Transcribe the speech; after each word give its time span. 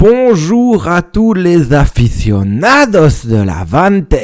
Bonjour 0.00 0.88
à 0.88 1.02
tous 1.02 1.34
les 1.34 1.74
aficionados 1.74 3.26
de 3.26 3.36
la 3.36 3.64
vente 3.64 4.14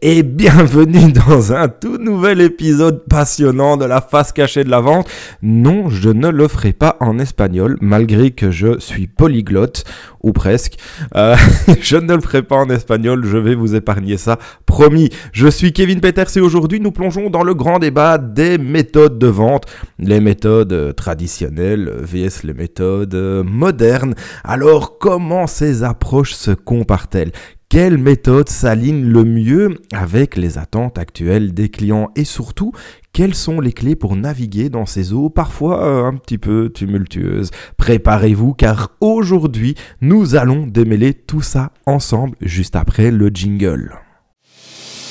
et 0.00 0.22
bienvenue 0.22 1.12
dans 1.12 1.52
un 1.52 1.68
tout 1.68 1.98
nouvel 1.98 2.40
épisode 2.40 3.02
passionnant 3.08 3.76
de 3.76 3.84
la 3.84 4.00
face 4.00 4.32
cachée 4.32 4.62
de 4.62 4.70
la 4.70 4.80
vente. 4.80 5.08
Non, 5.42 5.88
je 5.88 6.10
ne 6.10 6.28
le 6.28 6.46
ferai 6.46 6.72
pas 6.72 6.96
en 7.00 7.18
espagnol 7.18 7.76
malgré 7.80 8.30
que 8.30 8.50
je 8.50 8.78
suis 8.78 9.08
polyglotte 9.08 9.84
ou 10.22 10.32
presque. 10.32 10.76
Euh, 11.16 11.34
je 11.80 11.96
ne 11.96 12.14
le 12.14 12.20
ferai 12.20 12.42
pas 12.42 12.56
en 12.56 12.70
espagnol, 12.70 13.24
je 13.24 13.38
vais 13.38 13.56
vous 13.56 13.74
épargner 13.74 14.16
ça, 14.16 14.38
promis. 14.66 15.10
Je 15.32 15.48
suis 15.48 15.72
Kevin 15.72 16.00
Peters 16.00 16.36
et 16.36 16.40
aujourd'hui 16.40 16.78
nous 16.80 16.92
plongeons 16.92 17.28
dans 17.28 17.42
le 17.42 17.54
grand 17.54 17.80
débat 17.80 18.18
des 18.18 18.56
méthodes 18.56 19.18
de 19.18 19.26
vente, 19.26 19.64
les 19.98 20.20
méthodes 20.20 20.94
traditionnelles 20.94 21.92
vs 22.02 22.44
les 22.44 22.54
méthodes 22.54 23.44
modernes. 23.44 24.14
Alors 24.44 24.98
comment 24.98 25.48
ces 25.48 25.82
approches 25.82 26.34
se 26.34 26.52
comparent-elles? 26.52 27.32
Quelle 27.68 27.98
méthode 27.98 28.48
s'aligne 28.48 29.04
le 29.04 29.24
mieux 29.24 29.74
avec 29.92 30.36
les 30.36 30.56
attentes 30.56 30.98
actuelles 30.98 31.52
des 31.52 31.68
clients? 31.68 32.10
Et 32.16 32.24
surtout 32.24 32.72
quelles 33.12 33.34
sont 33.34 33.60
les 33.60 33.72
clés 33.72 33.96
pour 33.96 34.16
naviguer 34.16 34.70
dans 34.70 34.86
ces 34.86 35.12
eaux 35.12 35.28
parfois 35.28 35.84
euh, 35.84 36.06
un 36.06 36.14
petit 36.14 36.38
peu 36.38 36.70
tumultueuses? 36.74 37.50
Préparez-vous 37.76 38.54
car 38.54 38.92
aujourd'hui 39.00 39.74
nous 40.00 40.34
allons 40.34 40.66
démêler 40.66 41.12
tout 41.12 41.42
ça 41.42 41.72
ensemble 41.84 42.36
juste 42.40 42.74
après 42.74 43.10
le 43.10 43.28
jingle. 43.28 43.94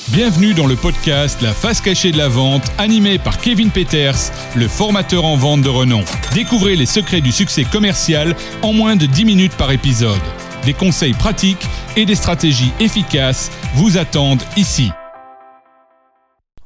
Bienvenue 0.08 0.54
dans 0.54 0.66
le 0.66 0.74
podcast 0.74 1.42
La 1.42 1.52
face 1.52 1.82
cachée 1.82 2.12
de 2.12 2.18
la 2.18 2.28
vente, 2.28 2.62
animé 2.78 3.18
par 3.18 3.38
Kevin 3.38 3.70
Peters, 3.70 4.32
le 4.56 4.66
formateur 4.66 5.26
en 5.26 5.36
vente 5.36 5.60
de 5.60 5.68
renom. 5.68 6.00
Découvrez 6.34 6.76
les 6.76 6.86
secrets 6.86 7.20
du 7.20 7.30
succès 7.30 7.64
commercial 7.64 8.34
en 8.62 8.72
moins 8.72 8.96
de 8.96 9.04
10 9.04 9.26
minutes 9.26 9.56
par 9.56 9.70
épisode. 9.70 10.18
Des 10.64 10.74
conseils 10.74 11.14
pratiques 11.14 11.66
et 11.96 12.06
des 12.06 12.14
stratégies 12.14 12.72
efficaces 12.80 13.50
vous 13.74 13.96
attendent 13.98 14.42
ici. 14.56 14.90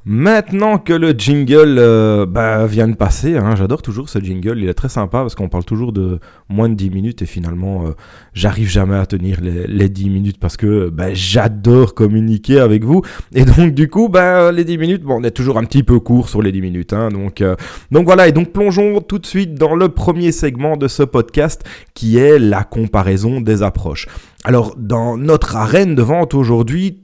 Maintenant 0.04 0.78
que 0.78 0.92
le 0.92 1.12
jingle 1.12 1.76
euh, 1.78 2.26
bah, 2.26 2.66
vient 2.66 2.88
de 2.88 2.96
passer, 2.96 3.36
hein, 3.36 3.54
j'adore 3.54 3.82
toujours 3.82 4.08
ce 4.08 4.18
jingle, 4.18 4.58
il 4.58 4.68
est 4.68 4.74
très 4.74 4.88
sympa 4.88 5.20
parce 5.20 5.36
qu'on 5.36 5.48
parle 5.48 5.64
toujours 5.64 5.92
de 5.92 6.18
moins 6.48 6.68
de 6.68 6.74
10 6.74 6.90
minutes 6.90 7.22
et 7.22 7.26
finalement 7.26 7.86
euh, 7.86 7.90
j'arrive 8.34 8.68
jamais 8.68 8.96
à 8.96 9.06
tenir 9.06 9.40
les, 9.40 9.68
les 9.68 9.88
10 9.88 10.10
minutes 10.10 10.40
parce 10.40 10.56
que 10.56 10.88
bah, 10.88 11.14
j'adore 11.14 11.94
communiquer 11.94 12.58
avec 12.58 12.82
vous 12.82 13.02
et 13.32 13.44
donc 13.44 13.74
du 13.74 13.88
coup 13.88 14.08
bah, 14.08 14.50
les 14.50 14.64
10 14.64 14.78
minutes, 14.78 15.02
bon, 15.02 15.20
on 15.20 15.22
est 15.22 15.30
toujours 15.30 15.56
un 15.56 15.64
petit 15.64 15.84
peu 15.84 16.00
court 16.00 16.28
sur 16.28 16.42
les 16.42 16.50
10 16.50 16.62
minutes. 16.62 16.92
Hein, 16.92 17.10
donc, 17.10 17.40
euh, 17.40 17.54
donc 17.92 18.04
voilà, 18.04 18.26
et 18.26 18.32
donc 18.32 18.52
plongeons 18.52 19.00
tout 19.02 19.20
de 19.20 19.26
suite 19.26 19.54
dans 19.54 19.76
le 19.76 19.88
premier 19.88 20.32
segment 20.32 20.76
de 20.76 20.88
ce 20.88 21.04
podcast 21.04 21.62
qui 21.94 22.18
est 22.18 22.40
la 22.40 22.64
comparaison 22.64 23.40
des 23.40 23.62
approches. 23.62 24.08
Alors, 24.44 24.74
dans 24.76 25.16
notre 25.16 25.54
arène 25.54 25.94
de 25.94 26.02
vente 26.02 26.34
aujourd'hui, 26.34 26.98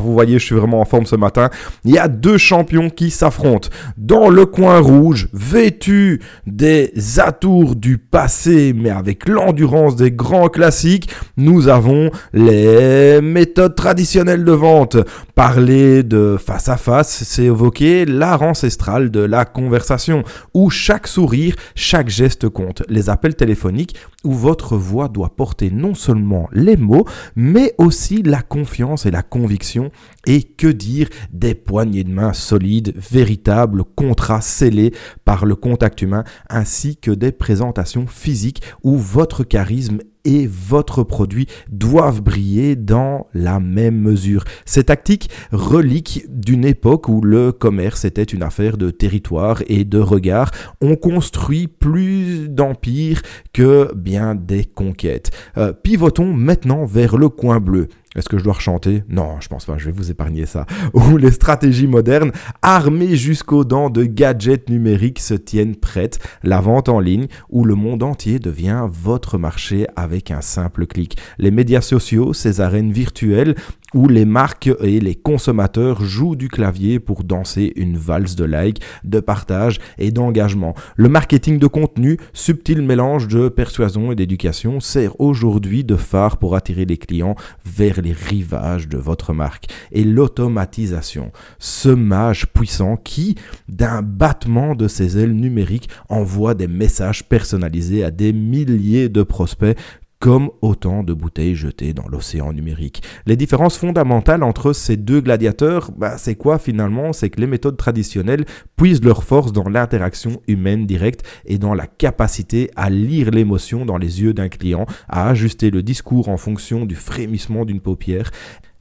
vous 0.00 0.12
voyez, 0.12 0.38
je 0.38 0.44
suis 0.44 0.54
vraiment 0.54 0.80
en 0.80 0.84
forme 0.84 1.04
ce 1.04 1.16
matin. 1.16 1.50
Il 1.84 1.90
y 1.90 1.98
a 1.98 2.06
deux 2.06 2.38
champions 2.38 2.88
qui 2.88 3.10
s'affrontent. 3.10 3.70
Dans 3.96 4.28
le 4.28 4.46
coin 4.46 4.78
rouge, 4.78 5.28
vêtus 5.32 6.20
des 6.46 6.92
atours 7.18 7.74
du 7.74 7.98
passé, 7.98 8.72
mais 8.72 8.90
avec 8.90 9.28
l'endurance 9.28 9.96
des 9.96 10.12
grands 10.12 10.48
classiques, 10.48 11.10
nous 11.36 11.66
avons 11.66 12.12
les 12.32 13.20
méthodes 13.20 13.74
traditionnelles 13.74 14.44
de 14.44 14.52
vente. 14.52 14.96
Parler 15.34 16.04
de 16.04 16.36
face 16.38 16.68
à 16.68 16.76
face, 16.76 17.24
c'est 17.24 17.44
évoquer 17.44 18.04
l'art 18.04 18.42
ancestral 18.42 19.10
de 19.10 19.20
la 19.20 19.44
conversation, 19.44 20.22
où 20.54 20.70
chaque 20.70 21.08
sourire, 21.08 21.56
chaque 21.74 22.08
geste 22.08 22.48
compte. 22.48 22.84
Les 22.88 23.10
appels 23.10 23.34
téléphoniques, 23.34 23.96
où 24.24 24.32
votre 24.32 24.76
voix 24.76 25.08
doit 25.08 25.36
porter 25.36 25.70
non 25.70 25.94
seulement 25.94 26.48
les 26.52 26.76
mots, 26.76 27.04
mais 27.36 27.74
aussi 27.78 28.22
la 28.22 28.42
confiance 28.42 29.06
et 29.06 29.10
la 29.10 29.22
conviction. 29.22 29.90
Et 30.26 30.42
que 30.42 30.66
dire 30.66 31.08
des 31.32 31.54
poignées 31.54 32.04
de 32.04 32.12
main 32.12 32.32
solides, 32.32 32.94
véritables 32.96 33.84
contrats 33.84 34.40
scellés 34.40 34.92
par 35.24 35.46
le 35.46 35.54
contact 35.54 36.02
humain, 36.02 36.24
ainsi 36.50 36.96
que 36.96 37.10
des 37.10 37.32
présentations 37.32 38.06
physiques 38.06 38.62
où 38.82 38.96
votre 38.96 39.44
charisme 39.44 39.98
et 40.28 40.46
votre 40.46 41.04
produit 41.04 41.46
doivent 41.70 42.20
briller 42.20 42.76
dans 42.76 43.26
la 43.32 43.60
même 43.60 43.98
mesure. 43.98 44.44
Ces 44.66 44.84
tactiques 44.84 45.30
reliques 45.52 46.26
d'une 46.28 46.66
époque 46.66 47.08
où 47.08 47.22
le 47.22 47.50
commerce 47.50 48.04
était 48.04 48.22
une 48.24 48.42
affaire 48.42 48.76
de 48.76 48.90
territoire 48.90 49.62
et 49.68 49.84
de 49.84 49.98
regard, 49.98 50.50
ont 50.82 50.96
construit 50.96 51.66
plus 51.66 52.50
d'empires 52.50 53.22
que 53.54 53.90
bien 53.94 54.34
des 54.34 54.66
conquêtes. 54.66 55.30
Euh, 55.56 55.72
pivotons 55.72 56.34
maintenant 56.34 56.84
vers 56.84 57.16
le 57.16 57.30
coin 57.30 57.58
bleu. 57.58 57.88
Est-ce 58.18 58.28
que 58.28 58.36
je 58.36 58.42
dois 58.42 58.54
rechanter? 58.54 59.04
Non, 59.08 59.40
je 59.40 59.48
pense 59.48 59.64
pas, 59.64 59.78
je 59.78 59.86
vais 59.86 59.92
vous 59.92 60.10
épargner 60.10 60.44
ça. 60.44 60.66
Où 60.92 61.16
les 61.16 61.30
stratégies 61.30 61.86
modernes, 61.86 62.32
armées 62.62 63.16
jusqu'aux 63.16 63.64
dents 63.64 63.90
de 63.90 64.04
gadgets 64.04 64.68
numériques, 64.68 65.20
se 65.20 65.34
tiennent 65.34 65.76
prêtes. 65.76 66.18
La 66.42 66.60
vente 66.60 66.88
en 66.88 66.98
ligne, 66.98 67.28
où 67.48 67.64
le 67.64 67.76
monde 67.76 68.02
entier 68.02 68.40
devient 68.40 68.86
votre 68.90 69.38
marché 69.38 69.86
avec 69.94 70.32
un 70.32 70.40
simple 70.40 70.86
clic. 70.86 71.16
Les 71.38 71.52
médias 71.52 71.80
sociaux, 71.80 72.32
ces 72.32 72.60
arènes 72.60 72.90
virtuelles 72.90 73.54
où 73.94 74.08
les 74.08 74.24
marques 74.24 74.70
et 74.80 75.00
les 75.00 75.14
consommateurs 75.14 76.04
jouent 76.04 76.36
du 76.36 76.48
clavier 76.48 77.00
pour 77.00 77.24
danser 77.24 77.72
une 77.76 77.96
valse 77.96 78.36
de 78.36 78.44
like, 78.44 78.82
de 79.04 79.20
partage 79.20 79.78
et 79.98 80.10
d'engagement. 80.10 80.74
Le 80.96 81.08
marketing 81.08 81.58
de 81.58 81.66
contenu, 81.66 82.18
subtil 82.32 82.82
mélange 82.82 83.28
de 83.28 83.48
persuasion 83.48 84.12
et 84.12 84.14
d'éducation, 84.14 84.80
sert 84.80 85.18
aujourd'hui 85.20 85.84
de 85.84 85.96
phare 85.96 86.36
pour 86.36 86.54
attirer 86.54 86.84
les 86.84 86.98
clients 86.98 87.36
vers 87.64 88.00
les 88.02 88.12
rivages 88.12 88.88
de 88.88 88.98
votre 88.98 89.32
marque. 89.32 89.66
Et 89.92 90.04
l'automatisation, 90.04 91.32
ce 91.58 91.88
mage 91.88 92.46
puissant 92.52 92.96
qui, 92.96 93.36
d'un 93.68 94.02
battement 94.02 94.74
de 94.74 94.88
ses 94.88 95.18
ailes 95.18 95.34
numériques, 95.34 95.88
envoie 96.08 96.54
des 96.54 96.68
messages 96.68 97.24
personnalisés 97.24 98.04
à 98.04 98.10
des 98.10 98.32
milliers 98.32 99.08
de 99.08 99.22
prospects 99.22 99.76
comme 100.20 100.50
autant 100.62 101.04
de 101.04 101.12
bouteilles 101.12 101.54
jetées 101.54 101.92
dans 101.92 102.08
l'océan 102.08 102.52
numérique. 102.52 103.02
Les 103.26 103.36
différences 103.36 103.78
fondamentales 103.78 104.42
entre 104.42 104.72
ces 104.72 104.96
deux 104.96 105.20
gladiateurs, 105.20 105.92
bah, 105.96 106.18
c'est 106.18 106.34
quoi 106.34 106.58
finalement? 106.58 107.12
C'est 107.12 107.30
que 107.30 107.40
les 107.40 107.46
méthodes 107.46 107.76
traditionnelles 107.76 108.44
puisent 108.76 109.04
leur 109.04 109.22
force 109.22 109.52
dans 109.52 109.68
l'interaction 109.68 110.40
humaine 110.48 110.86
directe 110.86 111.24
et 111.46 111.58
dans 111.58 111.74
la 111.74 111.86
capacité 111.86 112.70
à 112.74 112.90
lire 112.90 113.30
l'émotion 113.30 113.84
dans 113.84 113.98
les 113.98 114.22
yeux 114.22 114.34
d'un 114.34 114.48
client, 114.48 114.86
à 115.08 115.28
ajuster 115.28 115.70
le 115.70 115.82
discours 115.82 116.28
en 116.28 116.36
fonction 116.36 116.84
du 116.84 116.96
frémissement 116.96 117.64
d'une 117.64 117.80
paupière. 117.80 118.30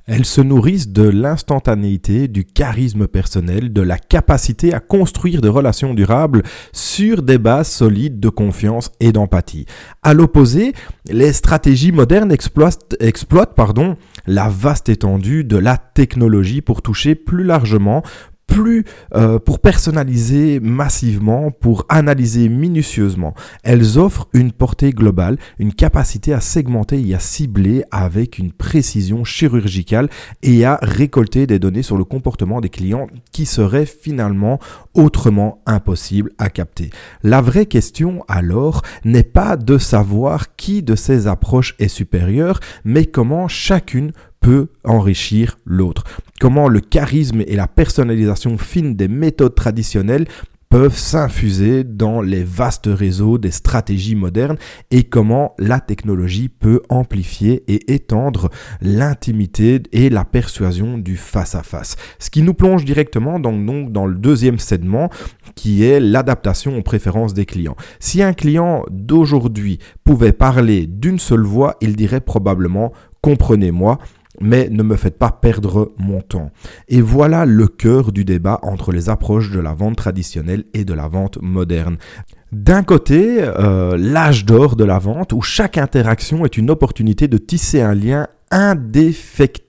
Elles 0.09 0.25
se 0.25 0.39
nourrissent 0.39 0.87
de 0.87 1.03
l'instantanéité, 1.03 2.29
du 2.29 2.45
charisme 2.45 3.07
personnel, 3.07 3.73
de 3.73 3.81
la 3.81 3.97
capacité 3.97 4.73
à 4.73 4.79
construire 4.79 5.41
des 5.41 5.49
relations 5.49 5.93
durables 5.93 6.43
sur 6.71 7.23
des 7.23 7.37
bases 7.37 7.69
solides 7.69 8.21
de 8.21 8.29
confiance 8.29 8.89
et 9.01 9.11
d'empathie. 9.11 9.65
À 10.03 10.13
l'opposé, 10.13 10.71
les 11.09 11.33
stratégies 11.33 11.91
modernes 11.91 12.31
exploitent, 12.31 12.95
la 14.27 14.47
vaste 14.47 14.87
étendue 14.87 15.43
de 15.43 15.57
la 15.57 15.77
technologie 15.77 16.61
pour 16.61 16.81
toucher 16.81 17.15
plus 17.15 17.43
largement, 17.43 18.01
plus 18.47 18.85
euh, 19.13 19.37
pour 19.39 19.59
personnaliser 19.59 20.59
massivement, 20.59 21.51
pour 21.51 21.85
analyser 21.89 22.49
minutieusement. 22.49 23.35
Elles 23.63 23.99
offrent 23.99 24.27
une 24.33 24.51
portée 24.51 24.91
globale, 24.91 25.37
une 25.59 25.73
capacité 25.73 26.33
à 26.33 26.41
segmenter 26.41 27.05
et 27.07 27.13
à 27.13 27.19
cibler 27.19 27.83
avec 27.91 28.39
une 28.39 28.51
précision 28.51 29.23
chirurgicale 29.23 30.09
et 30.41 30.65
à 30.65 30.79
récolter 30.81 31.45
des 31.45 31.59
données 31.59 31.83
sur 31.83 31.97
le 31.97 32.03
comportement 32.03 32.61
des 32.61 32.69
clients 32.69 33.07
qui 33.31 33.45
seraient 33.45 33.85
finalement 33.85 34.59
autrement 34.93 35.61
impossibles 35.65 36.31
à 36.37 36.49
capter. 36.49 36.89
La 37.23 37.41
vraie 37.41 37.67
question 37.67 38.23
alors 38.27 38.81
n'est 39.05 39.23
pas 39.23 39.57
de 39.57 39.77
savoir 39.77 40.55
qui 40.55 40.81
de 40.81 40.95
ces 40.95 41.27
approches 41.27 41.75
est 41.79 41.87
supérieure, 41.87 42.59
mais 42.83 43.05
comment 43.05 43.47
chacune 43.47 44.11
peut 44.39 44.67
enrichir 44.83 45.57
l'autre. 45.65 46.03
Comment 46.39 46.67
le 46.67 46.79
charisme 46.79 47.41
et 47.47 47.55
la 47.55 47.67
personnalisation 47.67 48.57
fine 48.57 48.95
des 48.95 49.07
méthodes 49.07 49.55
traditionnelles 49.55 50.27
peuvent 50.69 50.97
s'infuser 50.97 51.83
dans 51.83 52.21
les 52.21 52.43
vastes 52.43 52.89
réseaux 52.91 53.37
des 53.37 53.51
stratégies 53.51 54.15
modernes 54.15 54.57
et 54.91 55.03
comment 55.03 55.55
la 55.59 55.79
technologie 55.79 56.49
peut 56.49 56.81
amplifier 56.89 57.63
et 57.67 57.93
étendre 57.93 58.49
l'intimité 58.81 59.81
et 59.93 60.09
la 60.09 60.25
persuasion 60.25 60.97
du 60.97 61.15
face-à-face. 61.15 61.95
Ce 62.19 62.29
qui 62.29 62.41
nous 62.41 62.53
plonge 62.53 62.83
directement 62.83 63.39
dans, 63.39 63.53
donc, 63.53 63.91
dans 63.91 64.05
le 64.05 64.15
deuxième 64.15 64.59
segment 64.59 65.09
qui 65.55 65.83
est 65.83 65.99
l'adaptation 65.99 66.77
aux 66.77 66.83
préférences 66.83 67.33
des 67.33 67.45
clients. 67.45 67.77
Si 67.99 68.21
un 68.21 68.33
client 68.33 68.83
d'aujourd'hui 68.91 69.79
pouvait 70.03 70.33
parler 70.33 70.85
d'une 70.85 71.19
seule 71.19 71.45
voix, 71.45 71.77
il 71.81 71.95
dirait 71.95 72.21
probablement 72.21 72.91
comprenez-moi 73.21 73.99
mais 74.39 74.69
ne 74.69 74.83
me 74.83 74.95
faites 74.95 75.17
pas 75.17 75.31
perdre 75.31 75.93
mon 75.97 76.21
temps. 76.21 76.51
Et 76.87 77.01
voilà 77.01 77.45
le 77.45 77.67
cœur 77.67 78.11
du 78.11 78.25
débat 78.25 78.59
entre 78.61 78.91
les 78.91 79.09
approches 79.09 79.51
de 79.51 79.59
la 79.59 79.73
vente 79.73 79.97
traditionnelle 79.97 80.65
et 80.73 80.85
de 80.85 80.93
la 80.93 81.07
vente 81.07 81.39
moderne. 81.41 81.97
D'un 82.51 82.83
côté, 82.83 83.39
euh, 83.41 83.97
l'âge 83.97 84.45
d'or 84.45 84.75
de 84.75 84.85
la 84.85 84.99
vente, 84.99 85.33
où 85.33 85.41
chaque 85.41 85.77
interaction 85.77 86.45
est 86.45 86.57
une 86.57 86.69
opportunité 86.69 87.27
de 87.27 87.37
tisser 87.37 87.81
un 87.81 87.93
lien 87.93 88.27
indéfectible 88.51 89.66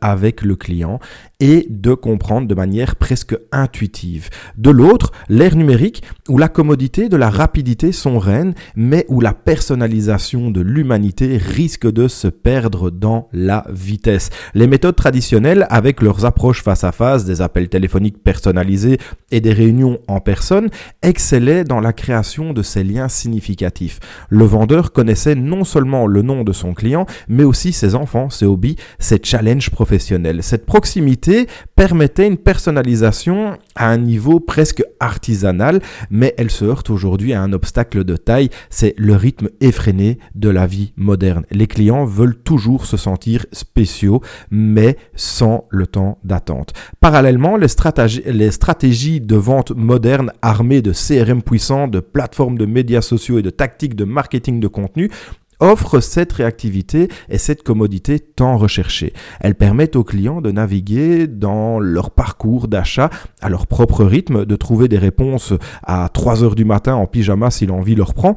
avec 0.00 0.42
le 0.42 0.56
client 0.56 0.98
et 1.40 1.66
de 1.68 1.94
comprendre 1.94 2.48
de 2.48 2.54
manière 2.54 2.96
presque 2.96 3.36
intuitive. 3.52 4.30
De 4.56 4.70
l'autre, 4.70 5.12
l'ère 5.28 5.56
numérique 5.56 6.02
où 6.28 6.38
la 6.38 6.48
commodité 6.48 7.08
de 7.08 7.16
la 7.16 7.30
rapidité 7.30 7.92
sont 7.92 8.18
reines, 8.18 8.54
mais 8.74 9.04
où 9.08 9.20
la 9.20 9.34
personnalisation 9.34 10.50
de 10.50 10.60
l'humanité 10.60 11.36
risque 11.36 11.90
de 11.90 12.08
se 12.08 12.28
perdre 12.28 12.90
dans 12.90 13.28
la 13.32 13.66
vitesse. 13.70 14.30
Les 14.54 14.66
méthodes 14.66 14.96
traditionnelles, 14.96 15.66
avec 15.70 16.00
leurs 16.00 16.24
approches 16.24 16.62
face 16.62 16.84
à 16.84 16.92
face, 16.92 17.24
des 17.24 17.42
appels 17.42 17.68
téléphoniques 17.68 18.22
personnalisés 18.22 18.98
et 19.30 19.40
des 19.40 19.52
réunions 19.52 19.98
en 20.08 20.20
personne, 20.20 20.68
excellaient 21.02 21.64
dans 21.64 21.80
la 21.80 21.92
création 21.92 22.52
de 22.52 22.62
ces 22.62 22.82
liens 22.82 23.08
significatifs. 23.08 24.00
Le 24.30 24.44
vendeur 24.44 24.92
connaissait 24.92 25.34
non 25.34 25.64
seulement 25.64 26.06
le 26.06 26.22
nom 26.22 26.44
de 26.44 26.52
son 26.52 26.74
client, 26.74 27.06
mais 27.28 27.44
aussi 27.44 27.72
ses 27.72 27.94
enfants, 27.94 28.30
ses 28.30 28.46
hobbies, 28.46 28.76
ses 28.98 29.20
challenges 29.22 29.45
professionnels. 29.70 30.42
Cette 30.42 30.66
proximité 30.66 31.46
permettait 31.76 32.26
une 32.26 32.36
personnalisation 32.36 33.58
à 33.74 33.88
un 33.88 33.98
niveau 33.98 34.40
presque 34.40 34.82
artisanal, 35.00 35.80
mais 36.10 36.34
elle 36.36 36.50
se 36.50 36.64
heurte 36.64 36.90
aujourd'hui 36.90 37.32
à 37.32 37.42
un 37.42 37.52
obstacle 37.52 38.04
de 38.04 38.16
taille, 38.16 38.50
c'est 38.70 38.94
le 38.96 39.14
rythme 39.14 39.48
effréné 39.60 40.18
de 40.34 40.48
la 40.48 40.66
vie 40.66 40.92
moderne. 40.96 41.44
Les 41.50 41.66
clients 41.66 42.04
veulent 42.04 42.36
toujours 42.36 42.86
se 42.86 42.96
sentir 42.96 43.46
spéciaux, 43.52 44.20
mais 44.50 44.96
sans 45.14 45.66
le 45.70 45.86
temps 45.86 46.18
d'attente. 46.24 46.72
Parallèlement, 47.00 47.56
les 47.56 47.68
stratégies 48.50 49.20
de 49.20 49.36
vente 49.36 49.72
modernes 49.72 50.32
armées 50.42 50.82
de 50.82 50.92
CRM 50.92 51.42
puissants, 51.42 51.88
de 51.88 52.00
plateformes 52.00 52.58
de 52.58 52.66
médias 52.66 53.02
sociaux 53.02 53.38
et 53.38 53.42
de 53.42 53.50
tactiques 53.50 53.94
de 53.94 54.04
marketing 54.04 54.60
de 54.60 54.68
contenu 54.68 55.10
offre 55.60 56.00
cette 56.00 56.32
réactivité 56.32 57.08
et 57.28 57.38
cette 57.38 57.62
commodité 57.62 58.18
tant 58.20 58.56
recherchée. 58.56 59.12
Elles 59.40 59.54
permettent 59.54 59.96
aux 59.96 60.04
clients 60.04 60.40
de 60.40 60.50
naviguer 60.50 61.26
dans 61.26 61.78
leur 61.78 62.10
parcours 62.10 62.68
d'achat 62.68 63.10
à 63.40 63.48
leur 63.48 63.66
propre 63.66 64.04
rythme, 64.04 64.44
de 64.44 64.56
trouver 64.56 64.88
des 64.88 64.98
réponses 64.98 65.52
à 65.82 66.08
3 66.12 66.44
heures 66.44 66.54
du 66.54 66.64
matin 66.64 66.94
en 66.94 67.06
pyjama 67.06 67.50
si 67.50 67.66
l'envie 67.66 67.94
leur 67.94 68.14
prend. 68.14 68.34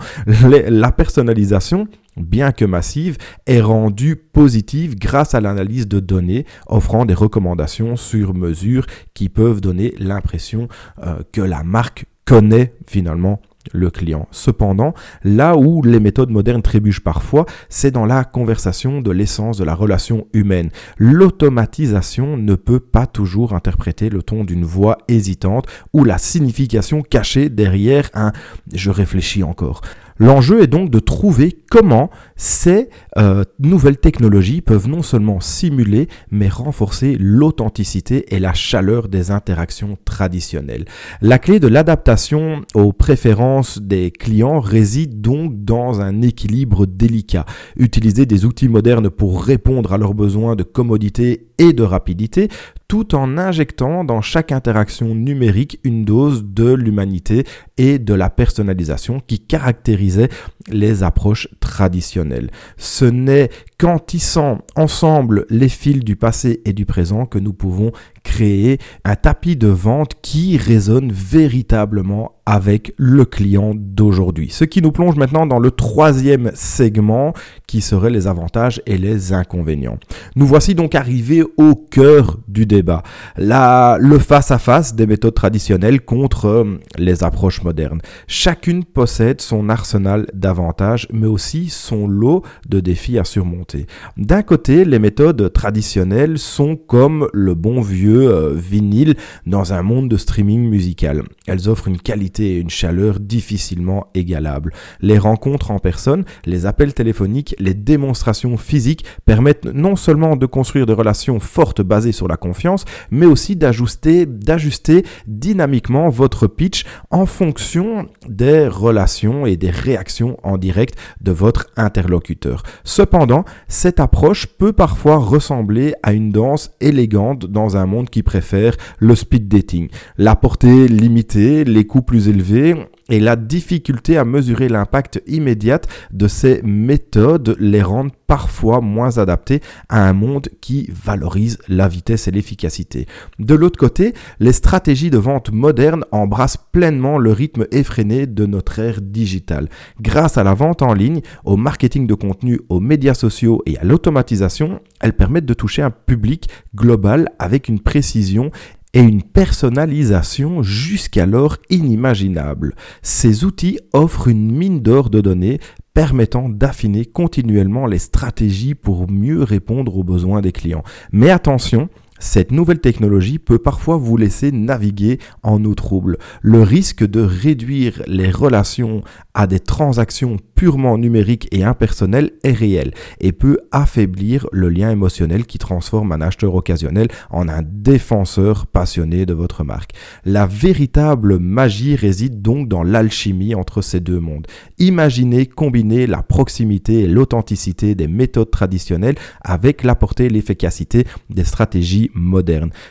La 0.50 0.92
personnalisation 0.92 1.88
bien 2.20 2.52
que 2.52 2.66
massive, 2.66 3.18
est 3.46 3.62
rendue 3.62 4.16
positive 4.16 4.98
grâce 4.98 5.34
à 5.34 5.42
l'analyse 5.42 5.88
de 5.88 6.00
données, 6.00 6.46
offrant 6.68 7.06
des 7.06 7.14
recommandations 7.14 7.96
sur 7.96 8.34
mesure 8.34 8.86
qui 9.14 9.30
peuvent 9.30 9.62
donner 9.62 9.96
l'impression 9.98 10.68
euh, 11.04 11.20
que 11.32 11.42
la 11.42 11.64
marque 11.64 12.06
connaît 12.26 12.74
finalement 12.88 13.42
le 13.74 13.90
client. 13.90 14.28
Cependant, 14.32 14.94
là 15.24 15.58
où 15.58 15.82
les 15.82 16.00
méthodes 16.00 16.30
modernes 16.30 16.62
trébuchent 16.62 17.04
parfois, 17.04 17.46
c'est 17.68 17.92
dans 17.92 18.06
la 18.06 18.24
conversation 18.24 19.02
de 19.02 19.12
l'essence 19.12 19.58
de 19.58 19.64
la 19.64 19.76
relation 19.76 20.28
humaine. 20.34 20.70
L'automatisation 20.98 22.38
ne 22.38 22.56
peut 22.56 22.80
pas 22.80 23.06
toujours 23.06 23.54
interpréter 23.54 24.10
le 24.10 24.24
ton 24.24 24.44
d'une 24.44 24.66
voix 24.66 24.98
hésitante 25.08 25.68
ou 25.94 26.04
la 26.04 26.18
signification 26.18 27.02
cachée 27.02 27.50
derrière 27.50 28.10
un 28.14 28.32
je 28.74 28.90
réfléchis 28.90 29.44
encore. 29.44 29.82
L'enjeu 30.20 30.62
est 30.62 30.68
donc 30.68 30.90
de 30.90 31.00
trouver 31.00 31.58
comment 31.70 32.10
ces 32.36 32.90
euh, 33.18 33.46
nouvelles 33.60 33.98
technologies 33.98 34.62
peuvent 34.62 34.90
non 34.90 35.02
seulement 35.02 35.40
simuler, 35.40 36.10
mais 36.30 36.50
renforcer 36.50 37.16
l'authenticité 37.18 38.36
et 38.36 38.40
la 38.40 38.54
chaleur 38.54 39.08
des 39.08 39.32
interactions 39.32 39.98
traditionnelles. 40.04 40.86
La 41.22 41.40
clé 41.40 41.62
de 41.62 41.68
l'adaptation 41.68 42.62
aux 42.76 42.92
préférences 42.92 43.82
des 43.82 44.12
clients 44.12 44.60
réside 44.60 45.22
donc 45.22 45.64
dans 45.64 46.02
un 46.02 46.22
équilibre 46.22 46.86
délicat. 46.86 47.46
Utiliser 47.78 48.26
des 48.26 48.46
outils 48.46 48.68
modernes 48.68 49.10
pour 49.10 49.44
répondre 49.44 49.94
à 49.94 49.98
leurs 49.98 50.14
besoins 50.14 50.58
de 50.58 50.64
commodité 50.64 51.48
et 51.60 51.74
de 51.74 51.84
rapidité, 51.84 52.48
tout 52.88 53.14
en 53.16 53.38
injectant 53.38 54.04
dans 54.04 54.22
chaque 54.22 54.52
interaction 54.52 55.14
numérique 55.14 55.80
une 55.84 56.06
dose 56.06 56.44
de 56.46 56.74
l'humanité 56.74 57.44
et 57.80 57.98
de 57.98 58.14
la 58.14 58.30
personnalisation 58.30 59.22
qui 59.26 59.40
caractérisait 59.40 60.30
les 60.68 61.02
approches 61.02 61.48
traditionnelles. 61.62 62.52
Ce 62.78 63.06
n'est 63.06 63.50
qu'en 63.80 63.98
tissant 63.98 64.60
ensemble 64.76 65.46
les 65.50 65.70
fils 65.70 66.04
du 66.04 66.18
passé 66.18 66.62
et 66.66 66.74
du 66.74 66.86
présent 66.86 67.26
que 67.26 67.40
nous 67.40 67.54
pouvons 67.54 67.94
créer 68.24 68.80
un 69.06 69.16
tapis 69.16 69.56
de 69.56 69.68
vente 69.68 70.14
qui 70.22 70.58
résonne 70.58 71.12
véritablement 71.12 72.34
avec 72.50 72.94
le 72.98 73.26
client 73.26 73.74
d'aujourd'hui. 73.76 74.50
Ce 74.50 74.64
qui 74.64 74.82
nous 74.82 74.92
plonge 74.92 75.16
maintenant 75.18 75.46
dans 75.46 75.60
le 75.60 75.70
troisième 75.70 76.52
segment 76.56 77.34
qui 77.68 77.80
serait 77.80 78.10
les 78.10 78.26
avantages 78.26 78.82
et 78.88 78.98
les 78.98 79.34
inconvénients. 79.34 80.00
Nous 80.36 80.48
voici 80.48 80.74
donc 80.74 80.96
arrivés 80.96 81.44
au 81.58 81.76
cœur 81.76 82.38
du 82.48 82.66
débat. 82.66 83.04
Le 83.38 84.18
face-à-face 84.18 84.96
des 84.96 85.06
méthodes 85.06 85.36
traditionnelles 85.36 86.02
contre 86.02 86.46
euh, 86.46 86.80
les 86.98 87.24
approches 87.24 87.62
modernes. 87.62 88.02
Chacune 88.28 88.84
possède 88.84 89.42
son 89.42 89.70
arsenal 89.70 90.26
d'avantages 90.34 91.08
mais 91.14 91.28
aussi 91.28 91.70
son 91.70 92.08
lot 92.08 92.44
de 92.68 92.80
défis 92.80 93.20
à 93.20 93.26
surmonter. 93.26 93.86
D'un 94.18 94.42
côté, 94.42 94.86
les 94.86 94.98
méthodes 94.98 95.54
traditionnelles 95.54 96.40
sont 96.40 96.76
comme 96.76 97.28
le 97.32 97.54
bon 97.54 97.82
vieux 97.82 98.09
euh, 98.10 98.54
vinyle 98.54 99.16
dans 99.46 99.74
un 99.74 99.82
monde 99.82 100.10
de 100.10 100.18
streaming 100.18 100.70
musical. 100.70 101.24
Elles 101.48 101.70
offrent 101.70 101.88
une 101.88 102.00
qualité 102.00 102.56
et 102.56 102.60
une 102.60 102.70
chaleur 102.70 103.20
difficilement 103.20 104.08
égalables. 104.14 104.74
Les 105.02 105.18
rencontres 105.18 105.72
en 105.72 105.80
personne, 105.80 106.24
les 106.46 106.66
appels 106.66 106.94
téléphoniques, 106.94 107.56
les 107.60 107.74
démonstrations 107.74 108.58
physiques 108.58 109.06
permettent 109.26 109.66
non 109.66 109.96
seulement 109.96 110.36
de 110.36 110.46
construire 110.46 110.86
des 110.86 110.94
relations 110.94 111.40
fortes 111.40 111.82
basées 111.82 112.12
sur 112.12 112.28
la 112.28 112.38
confiance, 112.38 112.86
mais 113.12 113.26
aussi 113.26 113.56
d'ajuster, 113.56 114.26
d'ajuster 114.26 115.04
dynamiquement 115.28 116.10
votre 116.10 116.48
pitch 116.48 116.86
en 117.12 117.26
fonction 117.26 118.08
des 118.28 118.68
relations 118.68 119.46
et 119.46 119.58
des 119.58 119.70
réactions 119.70 120.38
en 120.44 120.58
direct 120.58 120.96
de 121.22 121.32
votre 121.32 121.68
interlocuteur. 121.76 122.64
Cependant, 122.84 123.46
cette 123.68 124.00
approche 124.00 124.48
peut 124.48 124.74
parfois 124.74 125.18
ressembler 125.18 125.94
à 126.04 126.14
une 126.14 126.32
danse 126.32 126.72
élégante 126.80 127.46
dans 127.46 127.78
un 127.78 127.86
monde 127.86 127.99
qui 128.06 128.24
préfère 128.24 128.76
le 129.00 129.16
speed 129.16 129.48
dating. 129.48 129.90
La 130.18 130.36
portée 130.36 130.88
limitée, 130.88 131.64
les 131.64 131.86
coûts 131.86 132.02
plus 132.02 132.28
élevés 132.28 132.76
et 133.10 133.20
la 133.20 133.36
difficulté 133.36 134.18
à 134.18 134.26
mesurer 134.26 134.70
l'impact 134.70 135.22
immédiat 135.28 135.82
de 136.12 136.28
ces 136.28 136.62
méthodes 136.64 137.56
les 137.60 137.82
rendent 137.82 138.12
parfois 138.28 138.80
moins 138.80 139.18
adaptées 139.18 139.62
à 139.90 140.08
un 140.08 140.14
monde 140.14 140.50
qui 140.62 140.90
valorise 141.04 141.58
la 141.68 141.88
vitesse 141.88 142.28
et 142.28 142.32
l'efficacité. 142.32 143.08
De 143.40 143.56
l'autre 143.56 143.80
côté, 143.80 144.14
les 144.40 144.54
stratégies 144.54 145.10
de 145.10 145.18
vente 145.18 145.52
modernes 145.52 146.06
embrassent 146.12 146.64
pleinement 146.72 147.18
le 147.18 147.32
rythme 147.32 147.66
effréné 147.72 148.28
de 148.28 148.46
notre 148.46 148.78
ère 148.78 149.02
digitale. 149.02 149.68
Grâce 150.00 150.38
à 150.38 150.44
la 150.44 150.54
vente 150.54 150.84
en 150.84 150.94
ligne, 150.94 151.22
au 151.44 151.58
marketing 151.58 152.06
de 152.06 152.14
contenu, 152.14 152.60
aux 152.70 152.80
médias 152.80 153.16
sociaux 153.16 153.64
et 153.66 153.78
à 153.80 153.84
l'automatisation, 153.84 154.82
elles 155.02 155.14
permettent 155.14 155.46
de 155.46 155.54
toucher 155.56 155.82
un 155.82 155.92
public 155.92 156.50
global 156.76 157.30
avec 157.40 157.68
une 157.68 157.80
précision 157.80 158.52
et 158.94 159.02
une 159.02 159.24
personnalisation 159.24 160.64
jusqu'alors 160.64 161.58
inimaginable. 161.70 162.76
Ces 163.02 163.44
outils 163.44 163.80
offrent 163.94 164.28
une 164.28 164.52
mine 164.52 164.82
d'or 164.82 165.10
de 165.10 165.22
données 165.22 165.60
permettant 165.94 166.50
d'affiner 166.50 167.06
continuellement 167.06 167.86
les 167.86 168.00
stratégies 168.00 168.76
pour 168.76 169.10
mieux 169.12 169.44
répondre 169.44 169.98
aux 169.98 170.04
besoins 170.04 170.42
des 170.42 170.52
clients. 170.52 170.84
Mais 171.12 171.30
attention, 171.30 171.90
cette 172.20 172.52
nouvelle 172.52 172.80
technologie 172.80 173.40
peut 173.40 173.58
parfois 173.58 173.98
vous 173.98 174.18
laisser 174.18 174.52
naviguer 174.52 175.20
en 175.42 175.64
eau 175.64 175.74
trouble. 175.74 176.18
Le 176.42 176.62
risque 176.62 177.06
de 177.06 177.22
réduire 177.22 178.02
les 178.08 178.30
relations 178.30 179.02
à 179.34 179.48
des 179.48 179.60
transactions 179.60 180.38
purement 180.56 180.98
numériques 180.98 181.48
et 181.52 181.64
impersonnelles 181.64 182.32
est 182.44 182.52
réel 182.52 182.92
et 183.22 183.32
peut 183.32 183.60
affaiblir 183.72 184.48
le 184.52 184.68
lien 184.68 184.92
émotionnel 184.92 185.46
qui 185.46 185.58
transforme 185.58 186.12
un 186.12 186.20
acheteur 186.20 186.54
occasionnel 186.56 187.08
en 187.30 187.48
un 187.48 187.62
défenseur 187.64 188.68
passionné 188.68 189.26
de 189.26 189.34
votre 189.34 189.64
marque. 189.64 189.92
La 190.26 190.46
véritable 190.46 191.40
magie 191.40 191.96
réside 191.96 192.42
donc 192.42 192.68
dans 192.68 192.84
l'alchimie 192.84 193.56
entre 193.56 193.82
ces 193.82 194.02
deux 194.02 194.20
mondes. 194.20 194.48
Imaginez 194.78 195.46
combiner 195.46 196.08
la 196.08 196.22
proximité 196.22 197.02
et 197.02 197.08
l'authenticité 197.08 197.96
des 197.96 198.08
méthodes 198.08 198.52
traditionnelles 198.52 199.16
avec 199.42 199.84
la 199.84 199.96
portée 199.96 200.26
et 200.26 200.30
l'efficacité 200.30 201.06
des 201.30 201.46
stratégies 201.46 202.09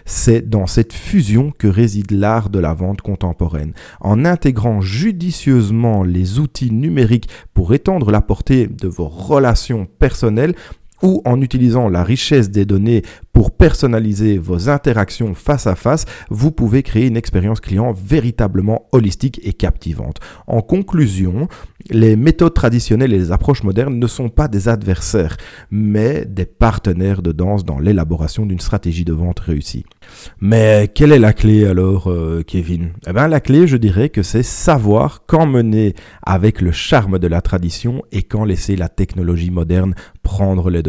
C'est 0.05 0.49
dans 0.49 0.67
cette 0.67 0.93
fusion 0.93 1.53
que 1.57 1.69
réside 1.69 2.11
l'art 2.11 2.51
de 2.51 2.59
la 2.59 2.75
vente 2.75 3.01
contemporaine. 3.01 3.73
En 4.01 4.25
intégrant 4.25 4.81
judicieusement 4.81 6.03
les 6.03 6.39
outils 6.39 6.73
numériques 6.73 7.29
pour 7.55 7.75
étendre 7.75 8.11
la 8.11 8.21
portée 8.21 8.67
de 8.67 8.89
vos 8.89 9.09
relations 9.09 9.87
personnelles, 9.99 10.55
ou 11.03 11.23
en 11.25 11.41
utilisant 11.41 11.89
la 11.89 12.05
richesse 12.05 12.51
des 12.51 12.65
données 12.65 13.03
pour 13.33 13.53
personnaliser 13.53 14.37
vos 14.37 14.69
interactions 14.69 15.35
face 15.35 15.69
à 15.69 15.77
face, 15.77 16.07
vous 16.29 16.51
pouvez 16.51 16.83
créer 16.83 17.07
une 17.07 17.17
expérience 17.17 17.61
client 17.61 17.93
véritablement 17.93 18.87
holistique 18.91 19.41
et 19.45 19.53
captivante. 19.53 20.19
En 20.49 20.61
conclusion, 20.61 21.47
les 21.91 22.17
méthodes 22.17 22.55
traditionnelles 22.55 23.13
et 23.13 23.19
les 23.19 23.31
approches 23.31 23.63
modernes 23.63 23.99
ne 23.99 24.07
sont 24.07 24.29
pas 24.29 24.49
des 24.49 24.69
adversaires, 24.69 25.37
mais 25.71 26.25
des 26.25 26.47
partenaires 26.47 27.23
de 27.23 27.33
danse 27.33 27.65
dans 27.65 27.79
l'élaboration 27.79 28.45
d'une 28.45 28.59
stratégie 28.59 29.05
de 29.05 29.13
vente 29.13 29.39
réussie. 29.39 29.85
Mais 30.41 30.91
quelle 30.93 31.13
est 31.13 31.19
la 31.19 31.33
clé 31.33 31.65
alors, 31.65 32.11
euh, 32.11 32.43
Kevin? 32.45 32.91
Eh 33.07 33.13
bien, 33.13 33.29
la 33.29 33.41
clé, 33.41 33.67
je 33.67 33.77
dirais 33.77 34.09
que 34.09 34.23
c'est 34.23 34.43
savoir 34.43 35.23
quand 35.27 35.47
mener 35.47 35.95
avec 36.23 36.61
le 36.61 36.73
charme 36.73 37.19
de 37.19 37.27
la 37.29 37.41
tradition 37.41 38.03
et 38.11 38.23
quand 38.23 38.45
laisser 38.45 38.75
la 38.75 38.89
technologie 38.89 39.51
moderne 39.51 39.95
prendre 40.23 40.71
les 40.71 40.83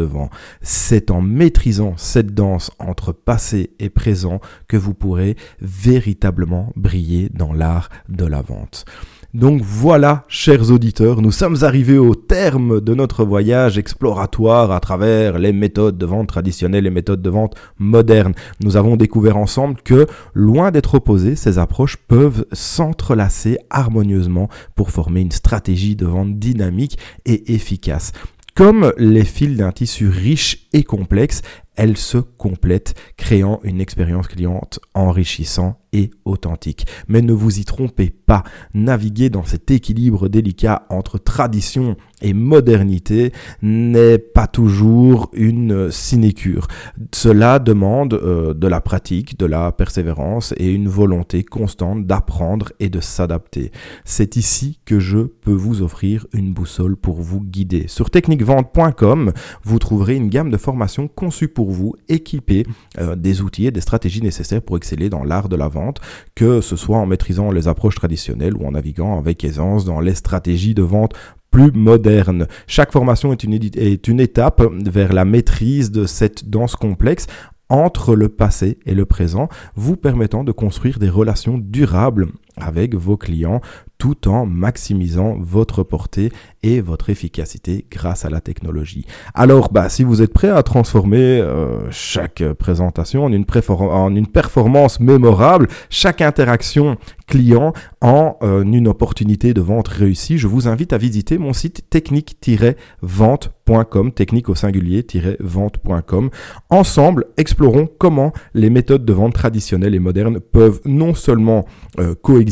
C'est 0.62 1.10
en 1.10 1.20
maîtrisant 1.20 1.94
cette 1.96 2.34
danse 2.34 2.70
entre 2.78 3.12
passé 3.12 3.70
et 3.78 3.90
présent 3.90 4.40
que 4.68 4.76
vous 4.76 4.94
pourrez 4.94 5.36
véritablement 5.60 6.72
briller 6.76 7.28
dans 7.32 7.52
l'art 7.52 7.88
de 8.08 8.24
la 8.24 8.42
vente. 8.42 8.84
Donc 9.32 9.62
voilà, 9.62 10.24
chers 10.26 10.72
auditeurs, 10.72 11.22
nous 11.22 11.30
sommes 11.30 11.58
arrivés 11.62 11.98
au 11.98 12.16
terme 12.16 12.80
de 12.80 12.94
notre 12.94 13.24
voyage 13.24 13.78
exploratoire 13.78 14.72
à 14.72 14.80
travers 14.80 15.38
les 15.38 15.52
méthodes 15.52 15.96
de 15.96 16.06
vente 16.06 16.26
traditionnelles 16.26 16.86
et 16.86 16.90
méthodes 16.90 17.22
de 17.22 17.30
vente 17.30 17.54
modernes. 17.78 18.34
Nous 18.60 18.76
avons 18.76 18.96
découvert 18.96 19.36
ensemble 19.36 19.76
que, 19.84 20.08
loin 20.34 20.72
d'être 20.72 20.96
opposées, 20.96 21.36
ces 21.36 21.58
approches 21.58 21.96
peuvent 21.96 22.44
s'entrelacer 22.50 23.56
harmonieusement 23.70 24.48
pour 24.74 24.90
former 24.90 25.20
une 25.20 25.30
stratégie 25.30 25.94
de 25.94 26.06
vente 26.06 26.40
dynamique 26.40 26.98
et 27.24 27.54
efficace. 27.54 28.10
Comme 28.54 28.92
les 28.98 29.24
fils 29.24 29.56
d'un 29.56 29.72
tissu 29.72 30.08
riche 30.08 30.66
et 30.72 30.82
complexe, 30.82 31.42
elles 31.76 31.96
se 31.96 32.18
complètent, 32.18 32.94
créant 33.16 33.60
une 33.62 33.80
expérience 33.80 34.28
cliente 34.28 34.80
enrichissante 34.94 35.76
et 35.92 36.10
authentique. 36.24 36.86
Mais 37.08 37.22
ne 37.22 37.32
vous 37.32 37.58
y 37.58 37.64
trompez 37.64 38.10
pas, 38.10 38.44
naviguer 38.74 39.30
dans 39.30 39.44
cet 39.44 39.70
équilibre 39.70 40.28
délicat 40.28 40.86
entre 40.88 41.18
tradition 41.18 41.96
et 42.22 42.34
modernité 42.34 43.32
n'est 43.62 44.18
pas 44.18 44.46
toujours 44.46 45.30
une 45.32 45.90
sinécure. 45.90 46.68
Cela 47.14 47.58
demande 47.58 48.14
euh, 48.14 48.54
de 48.54 48.68
la 48.68 48.80
pratique, 48.80 49.38
de 49.38 49.46
la 49.46 49.72
persévérance 49.72 50.54
et 50.58 50.72
une 50.72 50.88
volonté 50.88 51.42
constante 51.42 52.06
d'apprendre 52.06 52.72
et 52.78 52.88
de 52.88 53.00
s'adapter. 53.00 53.72
C'est 54.04 54.36
ici 54.36 54.78
que 54.84 55.00
je 55.00 55.18
peux 55.18 55.52
vous 55.52 55.82
offrir 55.82 56.26
une 56.32 56.52
boussole 56.52 56.96
pour 56.96 57.20
vous 57.20 57.40
guider. 57.40 57.86
Sur 57.88 58.10
techniquevente.com, 58.10 59.32
vous 59.64 59.78
trouverez 59.78 60.16
une 60.16 60.28
gamme 60.28 60.50
de 60.50 60.56
formations 60.56 61.08
conçues 61.08 61.48
pour 61.48 61.59
vous, 61.68 61.94
équipées 62.08 62.64
euh, 62.98 63.16
des 63.16 63.42
outils 63.42 63.66
et 63.66 63.70
des 63.70 63.80
stratégies 63.80 64.22
nécessaires 64.22 64.62
pour 64.62 64.76
exceller 64.76 65.10
dans 65.10 65.24
l'art 65.24 65.48
de 65.48 65.56
la 65.56 65.68
vente, 65.68 66.00
que 66.34 66.60
ce 66.60 66.76
soit 66.76 66.98
en 66.98 67.06
maîtrisant 67.06 67.50
les 67.50 67.68
approches 67.68 67.96
traditionnelles 67.96 68.56
ou 68.56 68.66
en 68.66 68.72
naviguant 68.72 69.18
avec 69.18 69.44
aisance 69.44 69.84
dans 69.84 70.00
les 70.00 70.14
stratégies 70.14 70.74
de 70.74 70.82
vente 70.82 71.14
plus 71.50 71.72
moderne. 71.72 72.46
Chaque 72.66 72.92
formation 72.92 73.32
est 73.32 74.08
une 74.08 74.20
étape 74.20 74.62
vers 74.84 75.12
la 75.12 75.24
maîtrise 75.24 75.90
de 75.90 76.06
cette 76.06 76.48
danse 76.48 76.76
complexe 76.76 77.26
entre 77.70 78.16
le 78.16 78.28
passé 78.28 78.78
et 78.84 78.94
le 78.94 79.06
présent, 79.06 79.48
vous 79.76 79.96
permettant 79.96 80.44
de 80.44 80.52
construire 80.52 80.98
des 80.98 81.08
relations 81.08 81.56
durables 81.56 82.26
avec 82.60 82.94
vos 82.94 83.16
clients 83.16 83.60
tout 84.00 84.26
en 84.28 84.44
maximisant 84.46 85.36
votre 85.38 85.84
portée 85.84 86.32
et 86.62 86.80
votre 86.80 87.10
efficacité 87.10 87.84
grâce 87.90 88.24
à 88.24 88.30
la 88.30 88.40
technologie. 88.40 89.04
Alors, 89.34 89.70
bah, 89.70 89.90
si 89.90 90.04
vous 90.04 90.22
êtes 90.22 90.32
prêt 90.32 90.48
à 90.48 90.62
transformer 90.62 91.18
euh, 91.18 91.90
chaque 91.90 92.42
présentation 92.54 93.26
en 93.26 93.32
une, 93.32 93.44
performance 93.44 95.00
mémorable, 95.00 95.68
chaque 95.90 96.22
interaction 96.22 96.96
client 97.26 97.74
en 98.00 98.38
euh, 98.42 98.64
une 98.64 98.88
opportunité 98.88 99.52
de 99.52 99.60
vente 99.60 99.88
réussie, 99.88 100.38
je 100.38 100.46
vous 100.46 100.66
invite 100.66 100.94
à 100.94 100.98
visiter 100.98 101.36
mon 101.36 101.52
site 101.52 101.90
technique-vente.com, 101.90 104.12
technique 104.12 104.48
au 104.48 104.54
singulier-vente.com. 104.54 106.30
Ensemble, 106.70 107.26
explorons 107.36 107.86
comment 107.98 108.32
les 108.54 108.70
méthodes 108.70 109.04
de 109.04 109.12
vente 109.12 109.34
traditionnelles 109.34 109.94
et 109.94 109.98
modernes 109.98 110.40
peuvent 110.40 110.80
non 110.86 111.12
seulement 111.14 111.66
euh, 111.98 112.14
coexister, 112.14 112.49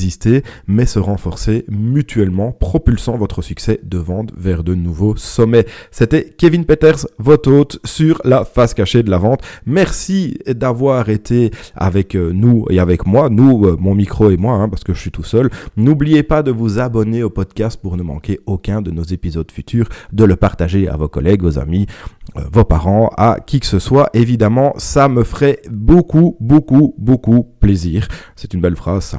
mais 0.66 0.86
se 0.86 0.98
renforcer 0.98 1.64
mutuellement, 1.68 2.52
propulsant 2.52 3.16
votre 3.16 3.42
succès 3.42 3.80
de 3.82 3.98
vente 3.98 4.30
vers 4.36 4.64
de 4.64 4.74
nouveaux 4.74 5.16
sommets. 5.16 5.66
C'était 5.90 6.30
Kevin 6.36 6.64
Peters, 6.64 7.06
votre 7.18 7.50
hôte 7.50 7.80
sur 7.84 8.20
la 8.24 8.44
face 8.44 8.74
cachée 8.74 9.02
de 9.02 9.10
la 9.10 9.18
vente. 9.18 9.42
Merci 9.66 10.38
d'avoir 10.46 11.08
été 11.08 11.50
avec 11.74 12.14
euh, 12.14 12.32
nous 12.32 12.66
et 12.70 12.78
avec 12.78 13.06
moi, 13.06 13.28
nous, 13.28 13.66
euh, 13.66 13.76
mon 13.78 13.94
micro 13.94 14.30
et 14.30 14.36
moi, 14.36 14.54
hein, 14.54 14.68
parce 14.68 14.84
que 14.84 14.94
je 14.94 15.00
suis 15.00 15.10
tout 15.10 15.24
seul. 15.24 15.50
N'oubliez 15.76 16.22
pas 16.22 16.42
de 16.42 16.50
vous 16.50 16.78
abonner 16.78 17.22
au 17.22 17.30
podcast 17.30 17.80
pour 17.80 17.96
ne 17.96 18.02
manquer 18.02 18.40
aucun 18.46 18.82
de 18.82 18.90
nos 18.90 19.02
épisodes 19.04 19.50
futurs, 19.50 19.88
de 20.12 20.24
le 20.24 20.36
partager 20.36 20.88
à 20.88 20.96
vos 20.96 21.08
collègues, 21.08 21.42
vos 21.42 21.58
amis, 21.58 21.86
vos 22.34 22.64
parents, 22.64 23.10
à 23.16 23.38
qui 23.44 23.60
que 23.60 23.66
ce 23.66 23.78
soit. 23.78 24.10
Évidemment, 24.14 24.74
ça 24.76 25.08
me 25.08 25.24
ferait 25.24 25.60
beaucoup, 25.70 26.36
beaucoup, 26.40 26.94
beaucoup 26.98 27.46
plaisir. 27.60 28.08
C'est 28.36 28.54
une 28.54 28.60
belle 28.60 28.76
phrase. 28.76 29.18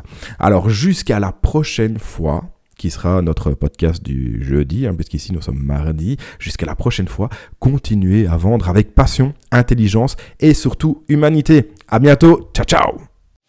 Alors 0.59 0.71
jusqu'à 0.71 1.21
la 1.21 1.31
prochaine 1.31 1.99
fois 1.99 2.43
qui 2.77 2.89
sera 2.89 3.21
notre 3.21 3.51
podcast 3.51 4.03
du 4.03 4.43
jeudi, 4.43 4.85
hein, 4.85 4.93
puisqu'ici 4.93 5.31
nous 5.31 5.41
sommes 5.41 5.63
mardi. 5.63 6.17
Jusqu'à 6.37 6.65
la 6.65 6.75
prochaine 6.75 7.07
fois, 7.07 7.29
continuez 7.59 8.27
à 8.27 8.35
vendre 8.35 8.67
avec 8.67 8.93
passion, 8.93 9.33
intelligence 9.53 10.17
et 10.41 10.53
surtout 10.53 11.05
humanité. 11.07 11.71
À 11.87 11.99
bientôt, 11.99 12.51
ciao 12.53 12.65
ciao 12.65 13.01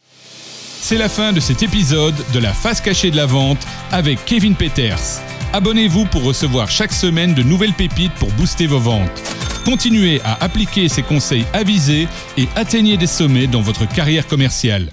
C'est 0.09 0.99
la 0.99 1.09
fin 1.09 1.33
de 1.33 1.41
cet 1.41 1.65
épisode 1.65 2.15
de 2.33 2.39
la 2.39 2.53
face 2.53 2.81
cachée 2.81 3.11
de 3.11 3.17
la 3.17 3.27
vente 3.27 3.67
avec 3.91 4.25
Kevin 4.25 4.55
Peters. 4.55 5.21
Abonnez-vous 5.53 6.05
pour 6.07 6.23
recevoir 6.23 6.71
chaque 6.71 6.93
semaine 6.93 7.35
de 7.35 7.43
nouvelles 7.43 7.75
pépites 7.75 8.15
pour 8.21 8.31
booster 8.35 8.69
vos 8.69 8.79
ventes. 8.79 9.21
Continuez 9.65 10.21
à 10.25 10.45
appliquer 10.45 10.89
ces 10.89 11.03
conseils 11.03 11.45
avisés 11.55 12.07
et 12.39 12.47
atteignez 12.55 12.97
des 12.97 13.09
sommets 13.09 13.49
dans 13.49 13.63
votre 13.63 13.89
carrière 13.89 14.29
commerciale. 14.29 14.93